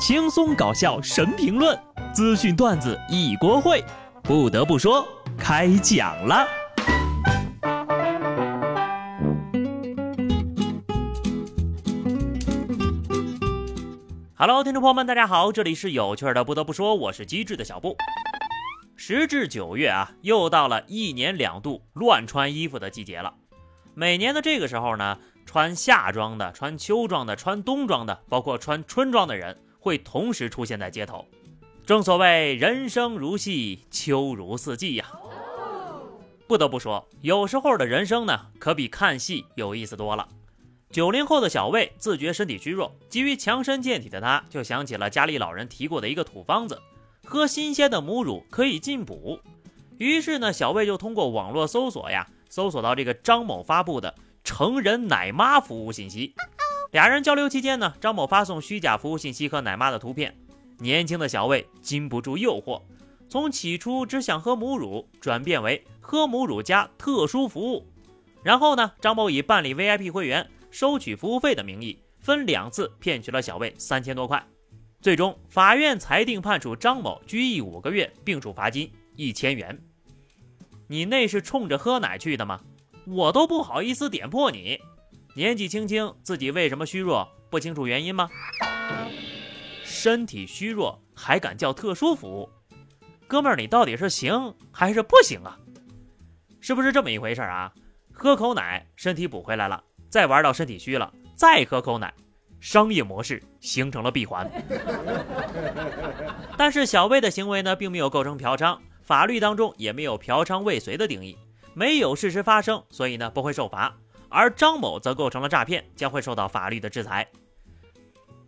[0.00, 1.78] 轻松搞笑神评论，
[2.10, 3.84] 资讯段子一锅烩。
[4.22, 6.48] 不得不说，开讲了。
[14.34, 16.42] Hello，听众朋友们，大家好，这里是有趣的。
[16.42, 17.94] 不得不说，我是机智的小布。
[18.96, 23.34] 时至九月啊，又到了一年两度乱穿衣服的季节了。
[23.92, 25.18] 每年的这个时候呢。
[25.46, 31.26] 穿夏装的、穿秋装的、穿冬装的，包括穿春装的人，会同时出现在街头。
[31.84, 35.10] 正所谓人生如戏，秋如四季呀。
[36.46, 40.28] 不得不说，有时候的人生呢，可比看戏有意思多了。
[40.90, 46.80] 九零后的小魏自觉身体虚弱，急于强身健体的他，就想起了家里老人提过的一个土方子：
[47.24, 49.40] 喝新鲜的母乳可以进补。
[49.98, 54.14] 于是呢，小魏就通过网络搜索呀，搜索到这个张某发布的。
[54.42, 56.34] 成人奶妈服务信息，
[56.90, 60.36] 俩人交流期间呢，张某发送虚假服务信息和奶妈的图片，
[60.78, 62.82] 年轻的小魏禁不住诱惑，
[63.28, 67.86] 从起初只想喝母乳，转变为喝母乳加特殊服务，
[68.42, 74.44] 然后呢，张某以办理 VIP 会员、收取服务费的名义，分两次骗取了小魏三千多块，
[75.00, 79.80] 最终法院裁定判处张某拘役五个月，并处罚金一千元。
[80.88, 82.60] 你那是冲着喝奶去的吗？
[83.06, 84.80] 我都不好意思点破你，
[85.34, 88.28] 年纪轻轻自己为什么虚弱不清楚原因吗？
[89.84, 92.48] 身体虚弱还敢叫特殊服务？
[93.26, 95.58] 哥们儿，你到底是行还是不行啊？
[96.60, 97.72] 是不是这么一回事儿啊？
[98.12, 102.12] 喝口奶，身体补回来了，再玩到身体虚了，再喝口奶，
[102.60, 104.50] 商业模式形成了闭环。
[106.58, 111.38] 但是小魏的行为呢，并没有构成嫖娼，法律当中也没有嫖娼未遂的定义。
[111.72, 113.96] 没有事实发生，所以呢不会受罚，
[114.30, 117.28] 而张某则构成了诈骗，将会受到法律的制裁。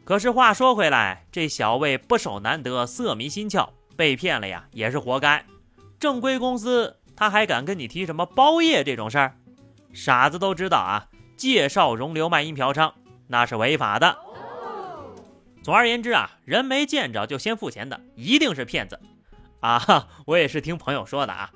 [0.04, 5.44] 可是话说回来，这小魏不守难得，色迷心窍，被骗了呀，也是活该。
[6.00, 9.36] 正规公司他还敢跟你提什么包夜这种事儿？
[9.92, 12.92] 傻子都知道啊，介绍容留卖淫嫖娼
[13.28, 14.16] 那是违法的。
[15.62, 18.98] 总而言之啊，人没见着就先付钱的一定是骗子
[19.60, 20.08] 啊！
[20.26, 21.50] 我也是听朋友说的啊。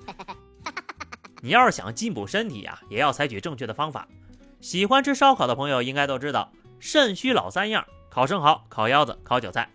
[1.43, 4.07] 你要是想进补身体呀，也要采取正确的方法。
[4.67, 6.51] 喜欢吃烧烤的朋友应该都知道，
[6.81, 9.71] 肾虚老三样：烤生蚝、烤腰子、烤韭菜。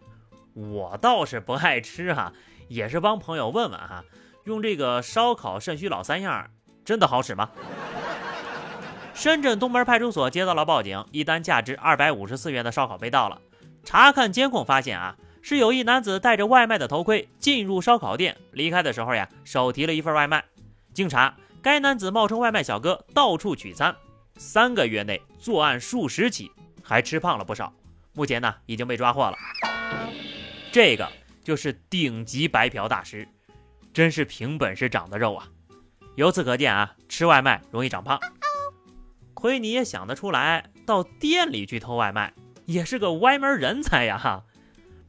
[0.53, 2.33] 我倒是不爱吃哈，
[2.67, 4.03] 也是帮朋友问问哈，
[4.43, 6.49] 用这个烧烤肾虚老三样
[6.83, 7.51] 真的好使吗？
[9.13, 13.39] 深圳东门派出所接到了报警，一单价值二百五十四元的烧烤被盗了。
[13.85, 20.43] 查看监控发现啊，是有一男子戴着外卖的头盔进入烧烤店，离开的时候呀，手提了一份外卖。
[20.93, 21.33] 经查。
[21.61, 23.95] 该男子冒充外卖小哥，到处取餐，
[24.41, 27.71] 三个月内作案数十起，还吃胖了不少。
[28.13, 29.37] 目前呢，已经被抓获了。
[30.71, 31.07] 这个
[31.43, 33.27] 就是顶级白嫖大师，
[33.93, 35.47] 真是凭本事长的肉啊！
[36.15, 38.19] 由此可见啊，吃外卖容易长胖。
[39.35, 42.33] 亏你也想得出来，到店里去偷外卖，
[42.65, 44.17] 也是个歪门人才呀！
[44.17, 44.43] 哈。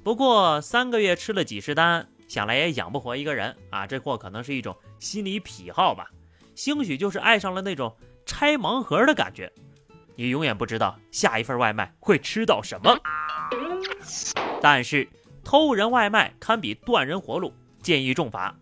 [0.04, 3.86] 不过三个月吃了几十单，想来也养不活一个人啊。
[3.86, 6.10] 这货可能是一种心理癖好吧。
[6.54, 9.52] 兴许就是爱上了那种拆盲盒的感觉，
[10.16, 12.96] 你永远不知道下一份外卖会吃到什么。
[14.60, 15.08] 但是
[15.44, 18.54] 偷人外卖堪比断人活路，建议重罚。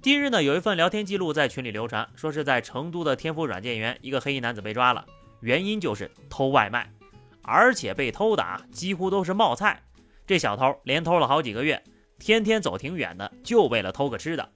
[0.00, 5.04] 近日呢，有一份聊天记录在群里流传，说是在成都的天府软件园，一个黑衣男子被抓了，
[5.40, 6.92] 原因就是偷外卖，
[7.42, 9.82] 而且被偷的啊几乎都是冒菜。
[10.26, 11.82] 这小偷连偷了好几个月，
[12.18, 14.48] 天天走挺远的，就为了偷个吃的。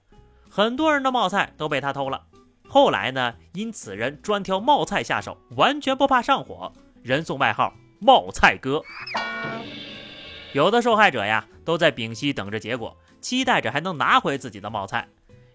[0.49, 2.25] 很多人的冒菜都被他偷了。
[2.67, 8.83] 后来呢，因此人专挑冒菜下手，完全不怕上火，人送外号“冒菜哥”。
[10.53, 15.07] 有的受害者呀，都在屏息等着结果，期待着还能拿回自己的冒菜；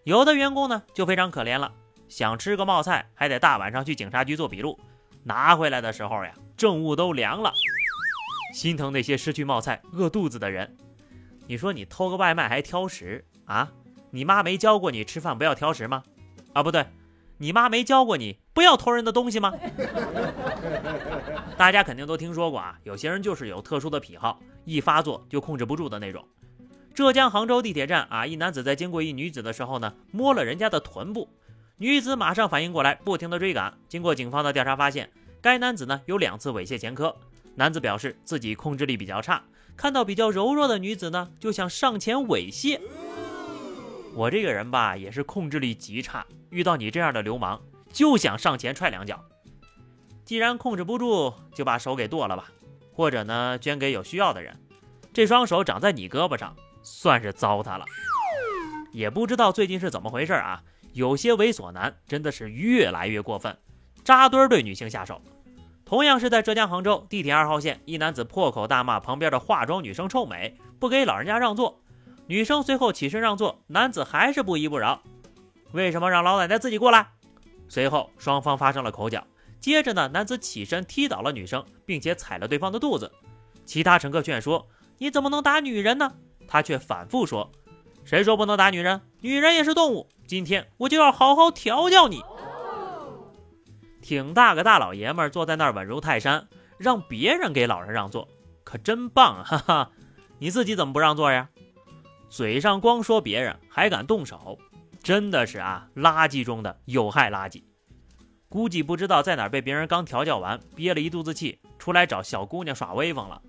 [0.05, 1.73] 有的员工呢，就非常可怜了，
[2.09, 4.79] 想吃个冒菜，还得大晚上去警察局做笔录，
[5.25, 7.53] 拿回来的时候呀，证物都凉了。
[8.55, 10.77] 心疼那些失去冒菜、饿肚子的人。
[11.47, 13.71] 你说你偷个外卖还挑食啊？
[14.11, 16.03] 你妈没教过你吃饭不要挑食吗？
[16.53, 16.87] 啊，不对。
[17.43, 19.53] 你妈没教过你不要偷人的东西吗？
[21.59, 26.25] 大家肯定都听说过啊，有些人就是有特殊的癖好，一发作就控制不住的那种。
[26.95, 31.29] 浙江杭州地铁站啊，一男子在经过一女子的时候呢，摸了人家的臀部，
[31.79, 33.75] 女子马上反应过来，不停的追赶。
[33.89, 35.11] 经过警方的调查发现，
[35.41, 37.17] 该男子呢有两次猥亵前科。
[37.57, 39.43] 男子表示自己控制力比较差，
[39.77, 42.79] 看到比较柔弱的女子呢，就想上前猥亵。
[44.15, 47.61] 我这个人吧，也是控制力极差，遇到你这样的流氓，
[47.93, 49.25] 就想上前踹两脚。
[50.25, 52.49] 既然控制不住，就把手给剁了吧，
[52.93, 54.55] 或者呢，捐给有需要的人。
[55.13, 57.85] 这双手长在你胳膊上，算是糟蹋了。
[58.93, 60.63] 也不知道最近是怎么回事啊，
[60.93, 63.57] 有些猥琐男真的是越来越过分，
[64.05, 65.21] 扎堆对女性下手。
[65.87, 71.82] 同样是在浙江杭州地铁二号线，一男子破口大骂旁边的化妆女生臭美，不给老人家让座。
[72.33, 75.03] 女生随后起身让座，男子还是不依不饶。
[75.73, 77.07] 为什么让老奶奶自己过来？
[77.69, 79.23] 随后双方发生了口角，
[79.61, 83.13] 接着呢，男子起身踢倒了女生，并且踩了对方的肚子。
[83.67, 86.11] 其他乘客劝说：“你怎么能打女人呢？”
[86.49, 87.53] 他却反复说
[88.03, 89.03] ：“谁说不能打女人？
[89.21, 90.09] 女人也是动物。
[90.27, 92.23] 今天我就要好好调教你。”
[94.01, 96.49] 挺大个大老爷们坐在那儿稳如泰山，
[96.79, 98.27] 让别人给老人让座，
[98.65, 99.91] 可真棒，哈哈！
[100.39, 101.51] 你自己怎么不让座呀？
[102.33, 104.59] 嘴上光说别人，还敢动手，
[105.03, 107.63] 真的是啊，垃圾中的有害垃圾。
[108.49, 113.43] 估计不知道在哪被别人刚调教完，憋了一肚子气，出来找小姑娘耍威风了。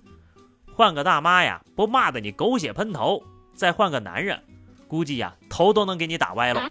[0.74, 3.24] 换个大妈呀，不骂的你狗血喷头；
[3.56, 4.44] 再换个男人，
[4.89, 6.69] 估计呀头都能给你打歪了。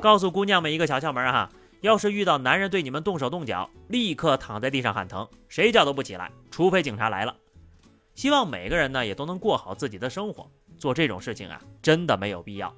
[0.00, 1.48] 告诉姑娘们一个小窍门哈。
[1.80, 7.36] 要是遇到男人对你们动手动脚，立刻躺在地上喊疼，谁叫都不起来，除非警察来了。
[8.20, 10.46] 希望每个人呢也都能过好自己的生活，
[10.76, 12.76] 做这种事情啊真的没有必要。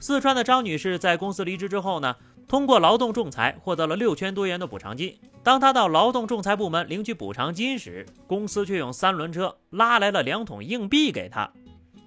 [0.00, 2.16] 四川的张女士在公司离职之后呢，
[2.48, 5.20] 通过劳动仲裁获得了六千多元的补偿金。
[5.42, 11.52] 当她到劳动仲裁部门领取补偿金时，公司却用三轮车拉来了两桶硬币给她。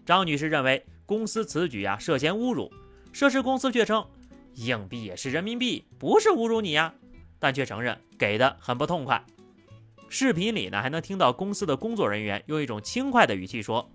[0.03, 2.73] 张女士认为公司此举啊涉嫌侮辱，
[3.13, 4.03] 涉事公司却称。
[4.55, 6.95] 硬币也是人民币，不是侮辱你呀，
[7.37, 9.23] 但却承认给的很不痛快。
[10.09, 13.89] 视频里呢，还能听到公司的工作人员用一种轻快的语气说：“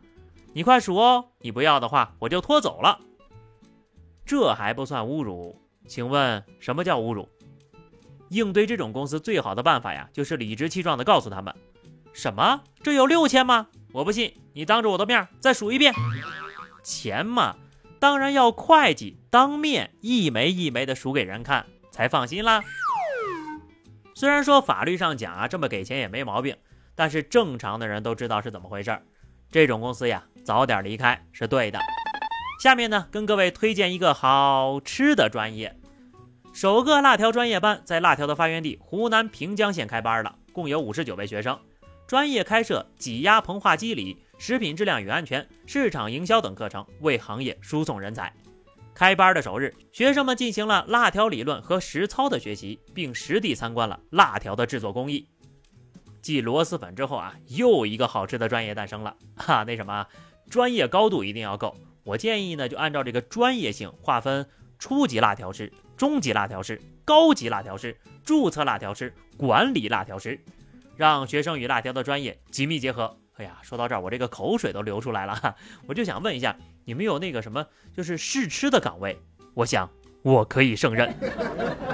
[0.53, 3.01] 你快数哦，你不要的话，我就拖走了。”
[4.25, 7.29] 这还不算侮辱，请问什么叫侮辱？
[8.29, 11.55] 应对这种公司最好的办法呀，就是理直气壮地告诉他们
[12.13, 12.63] ：“什么？
[12.83, 13.69] 这有六千吗？
[13.93, 15.93] 我不信，你当着我的面再数一遍。
[16.83, 17.57] 钱嘛。”
[17.99, 22.61] 当然要会计当面一枚一枚的数给人看才放心啦。
[24.15, 26.57] 虽然说法律上讲啊，这么给钱也没毛病，
[26.95, 29.03] 但是正常的人都知道是怎么回事儿。
[29.51, 31.79] 这种公司呀，早点离开是对的。
[32.63, 35.77] 下面呢，跟各位推荐一个好吃的专业，
[36.53, 41.59] 首个辣条专业班在辣条的发源地湖南平江县开班了，共有五十九位学生。
[42.07, 44.23] 专业开设挤压膨化机理。
[44.39, 48.33] 食品质量与安全、市场营销等课程，为行业输送人才。
[48.95, 55.27] 开班的首日，学生们进行了辣条理论和实操的学习，并实地参观了辣条的制作工艺。
[56.21, 59.17] 继螺蛳粉之后啊，又一个好吃的专业诞生了。
[59.35, 60.07] 哈， 那什么，
[60.49, 61.75] 专业高度一定要够。
[62.05, 64.47] 我建议呢，就按照这个专业性划分：
[64.79, 70.39] 初级辣条师、中级辣条师、高级辣条师、注册辣条师、管理辣条师，
[70.97, 73.17] 让学生与辣条的专业紧密结合。
[73.37, 75.57] 哎呀，说到这儿，我这个口水都流出来了哈！
[75.89, 79.21] 我就想问一下，你们有那个什么，就是试吃的岗位？
[79.55, 79.89] 我想
[80.23, 81.15] 我可以胜任。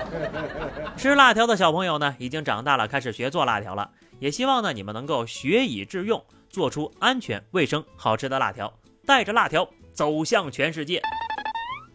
[0.96, 3.90] 吃辣条的小朋友呢，已经长大了，开始学做辣条了。
[4.18, 8.72] 也希望呢，你们能够学以致用，做出安全、卫生、好吃的辣条，
[9.06, 11.00] 带着辣条走向全世界。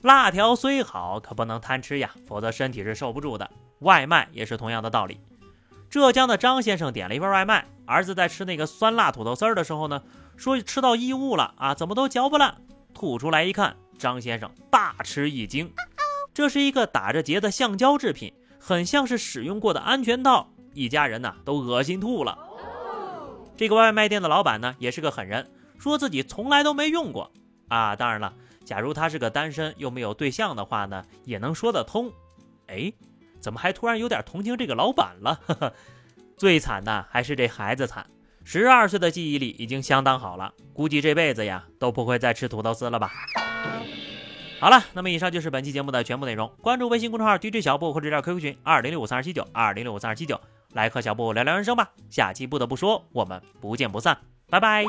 [0.02, 3.50] 辣条虽好，可不能贪吃呀，否则身体是受不住的。
[3.80, 5.20] 外卖也是同样的道理。
[5.90, 10.02] 浙江的张先生点了一份外卖，儿子在吃那个酸辣土豆丝儿的时候呢，
[10.38, 12.56] 说吃到异物了啊，怎么都嚼不烂，
[12.94, 15.72] 吐出来一看，张先生大吃一惊，
[16.34, 22.38] 这是一个打着结的橡胶制品，很像是使用过的安全套，一家人呢都恶心吐了。
[23.58, 27.32] 这个外卖店的老板呢也是个狠人，说自己从来都没用过
[27.68, 28.34] 啊，当然了，
[28.64, 32.12] 假如他是个单身又没有对象的话呢，也能说得通。
[32.68, 32.94] 哎。
[33.40, 35.38] 怎么还突然有点同情这个老板了？
[36.38, 38.08] 最惨的还是这孩子惨，
[38.44, 43.12] 十二岁的记忆力已经相当好了，估计这辈子呀都不会再吃土豆丝了吧。
[44.60, 46.50] 好了，那么以上就是本期节目的全部内容。
[46.62, 50.40] 关注微信公众号 DJ 小布或者加 QQ 群二零六五三二七九二零六五三二七九，
[50.72, 51.90] 来和小布聊聊人生吧。
[52.10, 54.18] 下期不得不说，我们不见不散，
[54.50, 54.86] 拜拜。